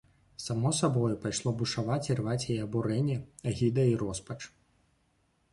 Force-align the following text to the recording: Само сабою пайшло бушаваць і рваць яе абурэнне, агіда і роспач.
Само 0.43 0.71
сабою 0.77 1.17
пайшло 1.25 1.53
бушаваць 1.59 2.07
і 2.11 2.17
рваць 2.21 2.47
яе 2.53 2.57
абурэнне, 2.65 3.21
агіда 3.53 3.87
і 3.91 3.95
роспач. 4.07 4.39